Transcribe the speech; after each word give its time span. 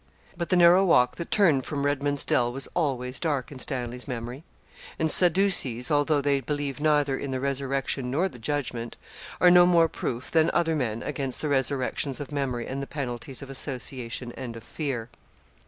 But 0.35 0.49
the 0.49 0.55
narrow 0.55 0.83
walk 0.83 1.17
that 1.17 1.29
turned 1.29 1.63
from 1.63 1.85
Redman's 1.85 2.25
Dell 2.25 2.51
was 2.51 2.67
always 2.73 3.19
dark 3.19 3.51
in 3.51 3.59
Stanley's 3.59 4.07
memory; 4.07 4.43
and 4.97 5.11
Sadducees, 5.11 5.91
although 5.91 6.21
they 6.21 6.39
believe 6.39 6.79
neither 6.81 7.15
in 7.15 7.29
the 7.29 7.39
resurrection 7.39 8.09
nor 8.09 8.27
the 8.27 8.39
judgment, 8.39 8.97
are 9.39 9.51
no 9.51 9.67
more 9.67 9.87
proof 9.87 10.31
than 10.31 10.49
other 10.55 10.75
men 10.75 11.03
against 11.03 11.39
the 11.41 11.49
resurrections 11.49 12.19
of 12.19 12.31
memory 12.31 12.65
and 12.65 12.81
the 12.81 12.87
penalties 12.87 13.43
of 13.43 13.51
association 13.51 14.31
and 14.31 14.55
of 14.55 14.63
fear. 14.63 15.11